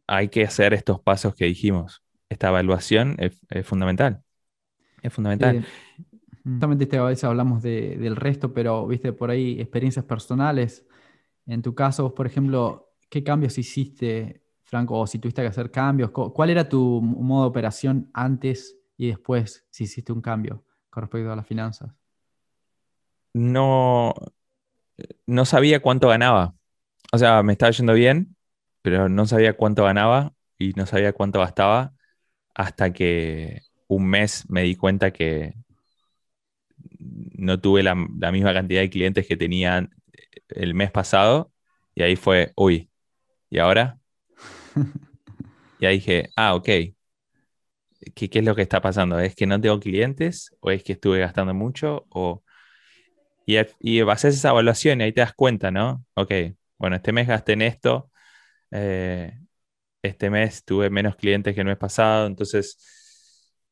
[0.07, 2.03] hay que hacer estos pasos que dijimos.
[2.31, 4.23] Esta evaluación es, fundamental.
[5.03, 5.67] Es fundamental.
[6.43, 10.87] Justamente esta vez hablamos del resto, pero viste por ahí experiencias personales.
[11.45, 14.99] En tu caso, por ejemplo, ¿qué cambios hiciste, Franco?
[14.99, 19.65] O si tuviste que hacer cambios, ¿cuál era tu modo de operación antes y después
[19.71, 21.95] si hiciste un cambio con respecto a las finanzas?
[23.33, 24.13] No,
[25.27, 26.55] no sabía cuánto ganaba.
[27.13, 28.37] O sea, me estaba yendo bien,
[28.83, 31.95] pero no sabía cuánto ganaba y no sabía cuánto gastaba
[32.55, 35.55] hasta que un mes me di cuenta que
[36.99, 39.89] no tuve la, misma cantidad de clientes que tenía
[40.49, 41.53] el mes pasado
[41.95, 42.91] y ahí fue, uy,
[43.49, 43.99] ¿y ahora?
[45.79, 46.69] y ahí dije, ah, ok.
[48.15, 49.19] ¿Qué, es lo que está pasando?
[49.21, 52.07] ¿Es que no tengo clientes o es que estuve gastando mucho?
[52.11, 52.43] O...
[53.47, 56.05] Y, y haces esa evaluación y ahí te das cuenta, ¿no?
[56.15, 56.33] Ok,
[56.79, 58.11] bueno, este mes gasté en esto,
[58.71, 59.39] eh,
[60.03, 62.77] este mes tuve menos clientes que el mes pasado, entonces,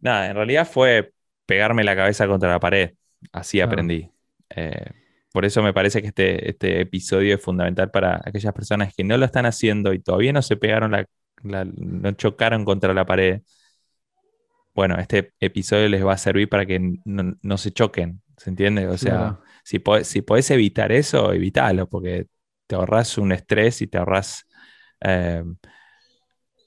[0.00, 1.12] nada, en realidad fue
[1.46, 2.94] pegarme la cabeza contra la pared.
[3.32, 4.10] Así aprendí.
[4.50, 4.90] Eh,
[5.32, 9.16] por eso me parece que este, este episodio es fundamental para aquellas personas que no
[9.16, 11.06] lo están haciendo y todavía no se pegaron, la,
[11.42, 13.42] no chocaron contra la pared.
[14.76, 18.86] Bueno, este episodio les va a servir para que no, se choquen, ¿se entiende?
[18.88, 22.26] O sea, si, podés, si podés evitar eso, evítalo, porque
[22.66, 24.46] te ahorras un estrés y te ahorras
[25.00, 25.42] eh,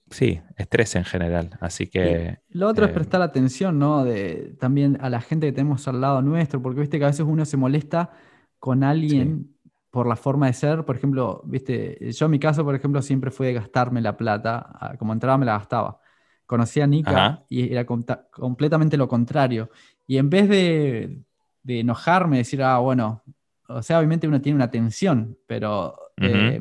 [0.10, 1.52] sí, estrés en general.
[1.62, 2.40] Así que.
[2.50, 4.04] lo otro es eh, prestar atención, ¿no?
[4.04, 7.28] De, también a la gente que tenemos al lado nuestro, porque viste que a veces
[7.28, 8.10] uno se molesta
[8.58, 9.56] con alguien
[9.92, 10.84] por la forma de ser.
[10.84, 14.96] Por ejemplo, viste, yo en mi caso, por ejemplo, siempre fue de gastarme la plata.
[14.98, 16.02] Como entraba, me la gastaba.
[16.50, 19.70] Conocí a Nika y era completamente lo contrario.
[20.08, 21.22] Y en vez de,
[21.62, 23.22] de enojarme, decir, ah, bueno,
[23.68, 26.60] o sea, obviamente uno tiene una tensión, pero eh,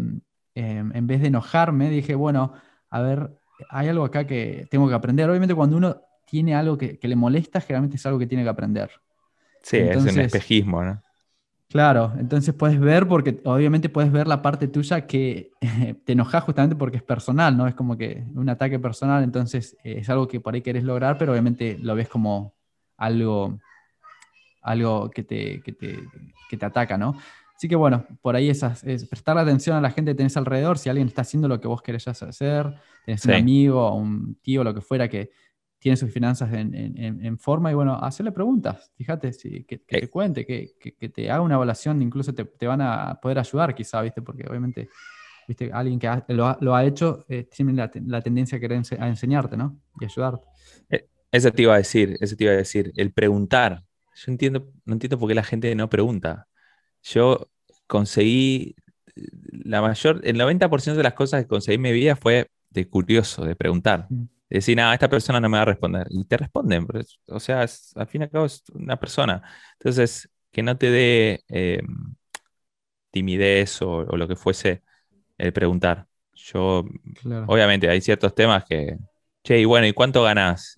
[0.55, 2.53] em, en vez de enojarme, dije, bueno,
[2.91, 3.31] a ver,
[3.71, 5.27] hay algo acá que tengo que aprender.
[5.31, 8.91] Obviamente cuando uno tiene algo que, le molesta, generalmente es algo que tiene que aprender.
[9.63, 11.03] Sí, es un espejismo, ¿no?
[11.69, 15.53] Claro, entonces puedes ver, porque obviamente puedes ver la parte tuya que
[16.05, 17.67] te enojas justamente porque es personal, ¿no?
[17.67, 21.19] Es como que un ataque personal, entonces eh, es algo que por ahí querés lograr,
[21.19, 22.55] pero obviamente lo ves como
[22.97, 23.59] algo,
[24.63, 25.99] algo que te, que te,
[26.49, 27.19] que te ataca, ¿no?
[27.55, 30.79] Así que bueno, por ahí es, es prestar atención a la gente que tenés alrededor,
[30.79, 32.73] si alguien está haciendo lo que vos querés hacer,
[33.05, 35.33] tenés un amigo un tío, lo que fuera, que
[35.79, 40.09] tiene sus finanzas en, forma y bueno, hacerle preguntas, fíjate, si, que, te eh.
[40.09, 40.75] cuente, que,
[41.09, 44.21] te haga una evaluación, incluso te, van a poder ayudar quizá, ¿viste?
[44.21, 44.89] Porque obviamente,
[45.47, 45.71] ¿viste?
[45.73, 49.79] Alguien que lo, ha, hecho eh, tiene la, tendencia a querer a enseñarte, ¿no?
[50.01, 50.47] Y ayudarte.
[50.91, 53.85] Eh, eso te iba a decir, eso te iba a decir, el preguntar.
[54.17, 56.49] Yo entiendo, no entiendo por qué la gente no pregunta.
[57.03, 57.49] Yo
[57.87, 58.75] conseguí,
[59.53, 63.45] la mayor, el 90% de las cosas que conseguí en mi vida fue de curioso,
[63.45, 64.09] de preguntar.
[64.11, 66.07] Mm decir, nada, esta persona no me va a responder.
[66.11, 66.87] Y te responden,
[67.27, 69.43] o sea, al fin y al cabo es una persona.
[69.75, 71.83] Entonces, que no te dé eh,
[73.11, 74.83] timidez o, lo que fuese
[75.37, 76.07] el preguntar.
[76.35, 76.85] Yo,
[77.47, 78.97] obviamente, hay ciertos temas que,
[79.43, 80.75] che, y bueno, ¿y cuánto ganás?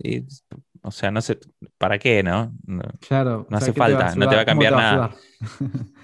[0.82, 1.38] o sea, no sé,
[1.76, 2.52] ¿para qué, no?
[2.64, 5.14] No, claro, no hace falta, no te va a cambiar nada.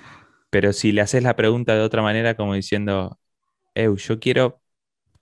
[0.50, 3.18] Pero si le haces la pregunta de otra manera, como diciendo,
[3.74, 4.62] Eu, yo quiero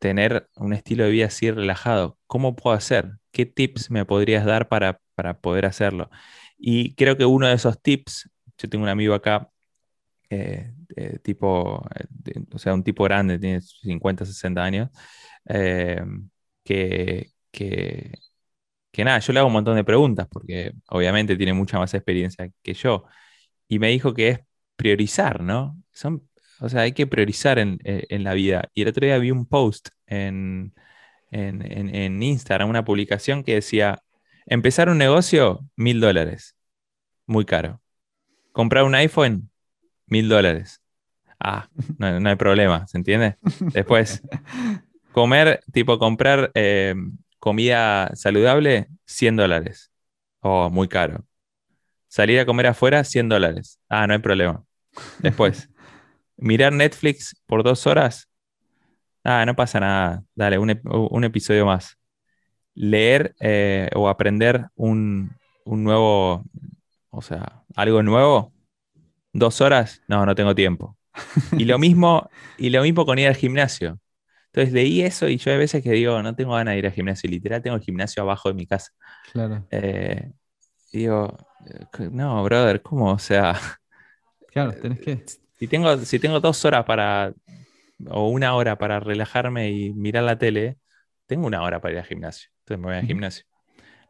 [0.04, 2.18] tener un estilo de vida así relajado.
[2.26, 3.12] ¿Cómo puedo hacer?
[3.32, 5.00] ¿Qué tips me podrías dar para,
[5.40, 6.10] poder hacerlo?
[6.58, 9.48] Y creo que uno de esos tips, yo tengo un amigo acá,
[10.28, 10.74] eh,
[11.22, 14.90] tipo, eh, o sea, un tipo grande, tiene 50, 60 años,
[15.46, 16.02] eh,
[16.62, 18.12] que, que,
[19.04, 22.74] nada, yo le hago un montón de preguntas porque obviamente tiene mucha más experiencia que
[22.74, 23.04] yo.
[23.68, 24.40] Y me dijo que es
[24.76, 25.82] priorizar, ¿no?
[25.92, 26.28] Son
[26.60, 28.70] o sea, hay que priorizar en, eh, en, la vida.
[28.74, 30.74] Y el otro día vi un post en,
[31.30, 31.62] en,
[31.94, 34.02] en, Instagram, una publicación que decía,
[34.46, 36.56] empezar un negocio, mil dólares.
[37.26, 37.80] Muy caro.
[38.52, 39.50] Comprar un iPhone,
[40.06, 40.80] mil dólares.
[41.40, 43.36] Ah, no, hay problema, ¿se entiende?
[43.72, 44.22] Después,
[45.12, 46.94] comer, tipo comprar eh,
[47.38, 49.90] comida saludable, 100 dólares.
[50.40, 51.24] Oh, muy caro.
[52.08, 53.80] Salir a comer afuera, 100 dólares.
[53.88, 54.64] Ah, no hay problema.
[55.18, 55.68] Después,
[56.36, 58.28] mirar Netflix por dos horas,
[59.24, 61.98] ah, no pasa nada, dale, un, episodio más.
[62.74, 66.44] Leer eh, o aprender un, nuevo,
[67.10, 68.52] o sea, algo nuevo,
[69.32, 70.96] dos horas, no, no tengo tiempo.
[71.56, 74.00] Y lo mismo, y lo mismo con ir al gimnasio.
[74.46, 76.92] Entonces leí eso y yo hay veces que digo, no tengo ganas de ir al
[76.92, 78.92] gimnasio, literal tengo el gimnasio abajo de mi casa.
[79.32, 79.66] Claro.
[79.70, 80.30] Eh,
[80.92, 83.12] digo, eh, no, brother, ¿cómo?
[83.12, 83.58] O sea.
[84.52, 85.24] Claro, tenés que.
[85.64, 87.32] Si tengo, si tengo dos horas para,
[88.10, 90.76] o una hora para relajarme y mirar la tele,
[91.24, 92.50] tengo una hora para ir al gimnasio.
[92.58, 93.46] Entonces me voy al gimnasio.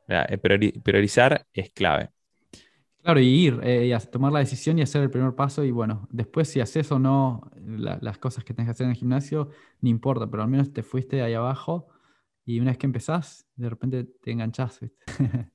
[0.09, 0.37] Eh,
[0.83, 2.11] priorizar es clave.
[3.05, 5.63] Claro, y ir, eh, y tomar la decisión y hacer el primer paso.
[5.63, 8.97] Y bueno, después si haces o no las cosas que tenés que hacer en el
[8.97, 11.87] gimnasio, no importa, pero al menos te fuiste ahí abajo
[12.45, 14.81] y una vez que empezás, de repente te enganchás.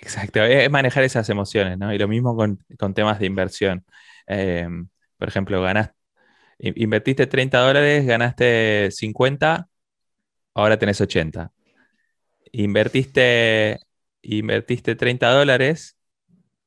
[0.00, 1.92] Exacto, es manejar esas emociones, ¿no?
[1.92, 3.84] Y lo mismo con, con temas de inversión.
[4.26, 4.66] Eh,
[5.18, 5.94] por ejemplo, ganaste,
[6.58, 9.68] invertiste 30 dólares, ganaste 50,
[10.54, 11.52] ahora tenés 80.
[12.52, 13.80] Invertiste,
[14.22, 15.96] invertiste 30 dólares,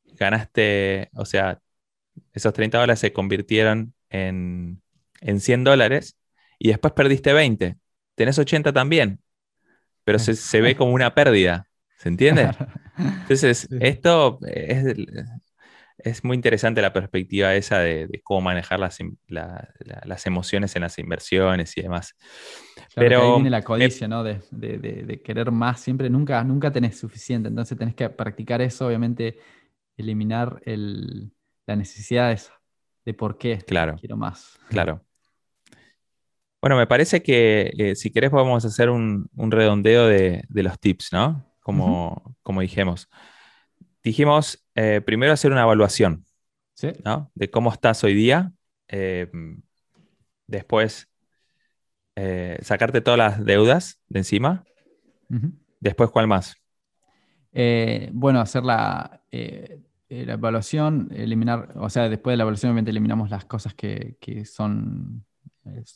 [0.06, 1.62] ganaste, o sea,
[2.34, 4.82] esos 30 dólares se convirtieron en,
[5.22, 6.18] 100 dólares
[6.60, 7.78] y después perdiste 20.
[8.16, 9.20] Tenés 80 también,
[10.04, 11.68] pero se, se ve como una pérdida.
[11.98, 12.52] ¿Se entiende?
[12.98, 14.86] Entonces, esto es,
[16.00, 21.76] es muy interesante la perspectiva esa de, cómo manejar las, las, emociones en las inversiones
[21.78, 22.16] y demás.
[22.96, 24.24] Pero ahí viene la codicia, ¿no?
[24.24, 29.40] De, querer más, siempre, nunca, nunca tenés suficiente, entonces tenés que practicar eso, obviamente,
[29.98, 32.40] eliminar la necesidad
[33.04, 34.60] de, por qué claro, quiero más.
[34.70, 35.04] Claro.
[36.62, 41.44] Bueno, me parece que eh, si querés podemos hacer un, redondeo de, los tips, ¿no?
[41.62, 43.10] Como, como dijimos
[44.08, 46.26] dijimos eh, primero hacer una evaluación
[47.34, 48.54] de cómo estás hoy día.
[48.88, 49.30] Eh,
[50.46, 51.10] después
[52.16, 54.64] eh, sacarte todas las deudas de encima.
[55.80, 56.56] Después, ¿cuál más?
[58.12, 63.46] bueno, hacer la, la, evaluación, eliminar, o sea, después de la evaluación obviamente eliminamos las
[63.46, 65.26] cosas que, que son,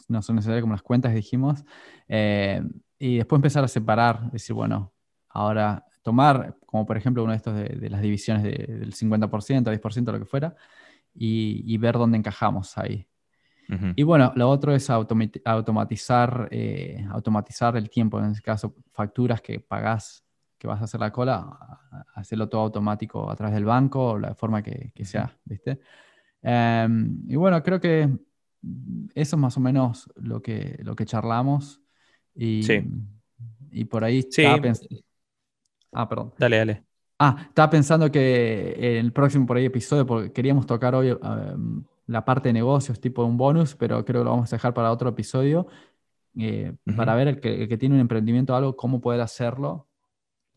[0.08, 1.64] no son necesarias como las cuentas, dijimos.
[2.08, 4.92] y después empezar a separar, decir, bueno,
[5.30, 10.20] ahora tomar, como por ejemplo uno de estos de, las divisiones del 50%, 10%, lo
[10.20, 10.56] que fuera,
[11.14, 13.08] y, ver dónde encajamos ahí.
[13.96, 19.42] Y bueno, lo otro es automati- automatizar, eh, automatizar el tiempo, en este caso, facturas
[19.42, 20.26] que pagás,
[20.58, 21.58] que vas a hacer la cola,
[22.16, 25.80] hacerlo todo automático a través del banco o la forma que, que sea, ¿viste?
[26.42, 28.10] Em, y bueno, creo que
[29.16, 31.82] eso es más o menos lo que, lo que charlamos.
[32.36, 32.84] Y, Sí.
[33.72, 34.42] y por ahí Sí.
[34.44, 35.04] estaba pens-
[35.92, 36.34] Ah, perdón.
[36.38, 36.84] Dale, dale.
[37.20, 41.84] Ah, estaba pensando que en el próximo por ahí episodio, porque queríamos tocar hoy um,
[42.08, 44.92] la parte de negocios, tipo un bonus, pero creo que lo vamos a dejar para
[44.92, 45.68] otro episodio,
[46.38, 49.88] eh, para ver el que, el que tiene un emprendimiento o algo, cómo poder hacerlo,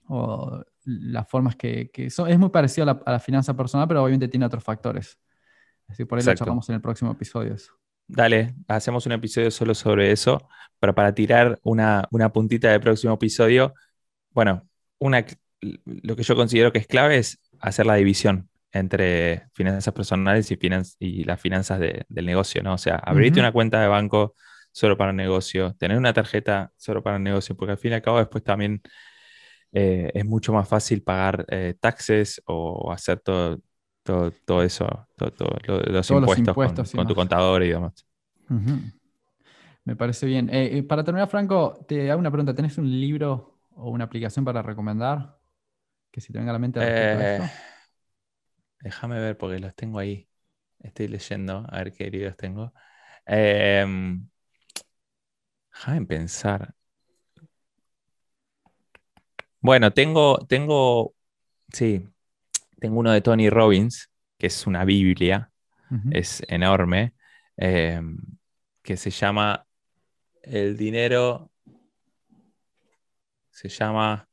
[0.09, 2.31] o las formas que, que son.
[2.31, 5.19] Es muy parecido a la, a la finanza personal, pero obviamente tiene otros factores.
[5.87, 6.45] Así por ahí lo Exacto.
[6.47, 7.55] charlamos en el próximo episodio.
[7.55, 7.73] eso.
[8.07, 13.15] Dale, hacemos un episodio solo sobre eso, pero para tirar una, una puntita del próximo
[13.15, 13.75] episodio,
[14.31, 14.67] bueno,
[15.05, 15.25] una,
[15.85, 20.57] lo que yo considero que es clave es hacer la división entre finanzas personales y,
[20.57, 22.75] finan- y las finanzas de- del negocio, ¿no?
[22.75, 24.35] O sea, abrirte una cuenta de banco
[24.73, 27.95] solo para el negocio, tener una tarjeta solo para el negocio, porque al fin y
[27.95, 28.83] al cabo después también
[29.73, 33.61] eh, es mucho más fácil pagar eh, taxes o hacer todo,
[34.03, 34.87] todo, todo eso,
[35.17, 38.07] todo, todo lo- los Todos los impuestos, impuestos y con, con tu contador y demás.
[39.85, 40.49] Me parece bien.
[40.51, 42.55] Eh, eh, para terminar, Franco, te hago una pregunta.
[42.55, 45.39] ¿Tenés un libro o una aplicación para recomendar?
[46.13, 47.51] Que si te venga a la mente a Eh, esto.
[48.81, 50.29] déjame ver porque los tengo ahí.
[50.81, 52.73] Estoy leyendo, a ver qué libros tengo.
[53.27, 54.29] Em,
[55.73, 56.75] déjame pensar.
[59.61, 61.15] Bueno, tengo, tengo,
[61.73, 62.07] sí,
[62.81, 65.51] tengo uno de Tony Robbins, que es una Biblia,
[66.11, 67.15] es enorme,
[67.57, 68.19] em,
[68.83, 69.67] que se llama
[70.43, 71.53] El dinero,
[73.55, 74.29] se llama,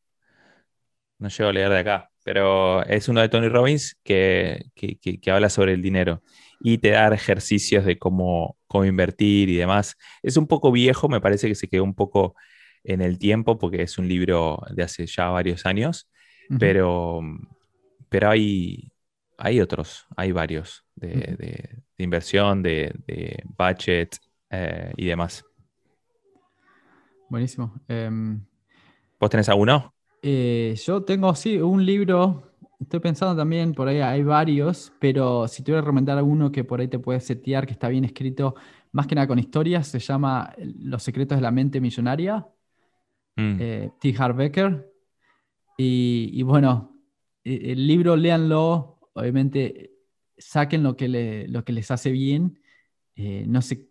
[1.20, 5.20] no llego a leer de acá, pero es uno de Tony Robbins que, que- que-
[5.20, 6.22] que habla sobre el dinero
[6.60, 9.96] y te da ejercicios de cómo, cómo invertir y demás.
[10.24, 12.36] Es un poco viejo, me parece que se quedó un poco
[12.84, 16.10] en el tiempo porque es un libro de hace ya varios años,
[16.60, 17.22] pero,
[18.10, 18.92] pero hay,
[19.38, 21.36] hay otros, hay varios de-
[21.98, 24.18] de inversión, de, de budget
[24.50, 25.44] eh, y demás.
[27.30, 27.74] Buenísimo.
[27.88, 28.42] Em,
[29.22, 29.94] ¿Vos tenés alguno?
[30.22, 32.52] eh, yo tengo, sí, un libro.
[32.80, 36.64] Estoy pensando también, por ahí hay varios, pero si te voy a recomendar alguno que
[36.64, 38.56] por ahí te puedes setear, que está bien escrito,
[38.92, 42.48] más que nada con historias, se llama Los secretos de la mente millonaria.
[43.38, 44.16] Mm, eh, T.
[44.18, 44.92] Harv Eker.
[45.78, 46.98] Y, y bueno,
[47.44, 49.92] eh, el libro léanlo, obviamente
[50.38, 52.60] saquen lo que, le- lo que les hace bien,
[53.16, 53.91] eh, no se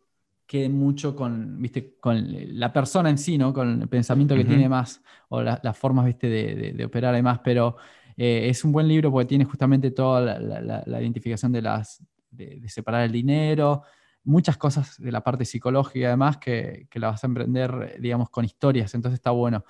[0.51, 1.97] queden mucho con, ¿viste?
[2.01, 2.27] con
[2.59, 3.55] la persona en sí, ¿no?
[3.55, 4.47] con el pensamiento que Ujú.
[4.47, 6.29] tiene más, o la- las formas ¿viste?
[6.29, 7.77] De, de- de operar y más, pero
[8.17, 11.63] eh, es un buen libro porque tiene justamente toda la, la- la- la identificación de,
[11.63, 13.83] las, de, de separar el dinero,
[14.25, 18.45] muchas cosas de la parte psicológica además que, que la vas a emprender, digamos, con
[18.45, 19.65] historias, entonces está bueno.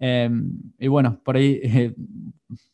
[0.00, 0.28] Eh,
[0.78, 1.94] y bueno, por ahí eh,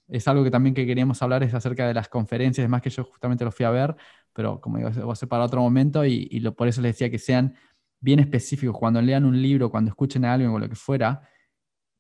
[0.09, 3.05] es algo que también que queríamos hablar, es acerca de las conferencias, además que yo
[3.05, 3.97] justamente lo fui a ver,
[4.33, 7.11] pero como digo, va a ser para otro momento y, lo- por eso les decía
[7.11, 7.55] que sean
[8.01, 8.77] bien específicos.
[8.79, 11.23] Cuando lean un libro, cuando escuchen a alguien o lo que fuera,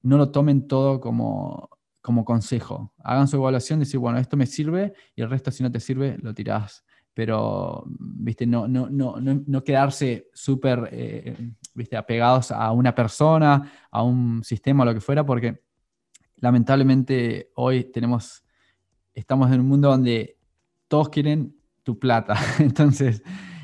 [0.02, 1.68] no lo tomen todo como,
[2.24, 2.92] consejo.
[2.98, 6.16] Hagan su evaluación, decir, bueno, esto me sirve y el resto si no te sirve,
[6.22, 6.84] lo tirás.
[7.12, 11.36] Pero, viste, no quedarse súper, eh,
[11.74, 15.60] viste, apegados a una persona, a un sistema o lo que fuera, porque
[16.36, 18.42] lamentablemente hoy tenemos,
[19.12, 20.38] estamos en un mundo donde
[20.88, 22.34] todos quieren tu plata.
[22.58, 23.22] Entonces,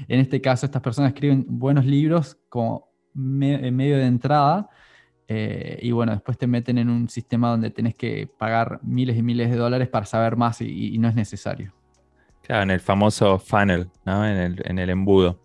[0.09, 4.69] en este caso, estas personas escriben buenos libros como me- en medio de entrada.
[5.29, 9.23] eh, y bueno, después te meten en un sistema donde tenés que pagar miles y
[9.23, 11.73] miles de dólares para saber más y, y no es necesario.
[12.43, 14.25] Claro, en el famoso funnel, ¿no?
[14.25, 15.41] En el, en el embudo.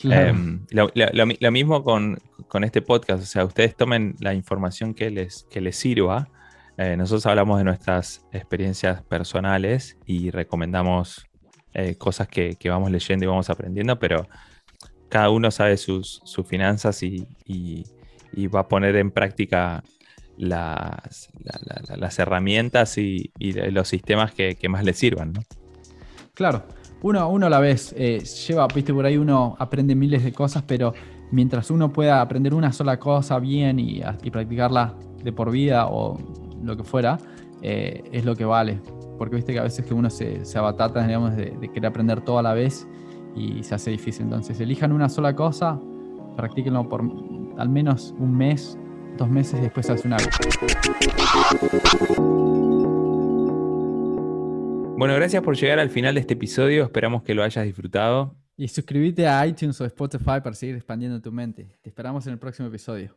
[0.00, 0.28] Claro.
[0.28, 5.10] Em, lo, lo mismo con, con este podcast, o sea, ustedes tomen la información que
[5.10, 6.28] les, que les sirva.
[6.76, 11.26] Eh, nosotros hablamos de nuestras experiencias personales y recomendamos
[11.78, 14.26] eh, cosas que, vamos leyendo y vamos aprendiendo, pero
[15.10, 17.84] cada uno sabe sus, sus finanzas y, y-
[18.48, 19.82] va a poner en práctica
[20.36, 25.32] las, la- la- la- las herramientas y, y los sistemas que, que más les sirvan,
[25.32, 25.42] ¿no?
[26.34, 26.64] Claro,
[27.02, 30.62] uno, uno a la vez eh, lleva, viste, por ahí uno aprende miles de cosas,
[30.66, 30.92] pero
[31.30, 36.18] mientras uno pueda aprender una sola cosa bien y, y practicarla de por vida o
[36.62, 37.18] lo que fuera,
[37.62, 38.80] eh, es lo que vale.
[39.16, 42.20] Porque viste que a veces que uno se, se abatata, digamos, de, de querer aprender
[42.22, 42.86] todo a la vez
[43.34, 44.24] y se hace difícil.
[44.24, 45.80] Entonces, elijan una sola cosa,
[46.36, 47.02] practíquenlo por
[47.58, 48.78] al menos un mes,
[49.16, 50.30] dos meses y después se hace un hábito.
[54.98, 56.84] Bueno, gracias por llegar al final de este episodio.
[56.84, 58.34] Esperamos que lo hayas disfrutado.
[58.56, 61.76] Y suscríbete a iTunes o Spotify para seguir expandiendo tu mente.
[61.82, 63.14] Te esperamos en el próximo episodio.